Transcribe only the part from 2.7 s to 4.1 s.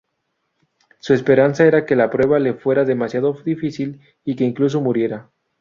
demasiado difícil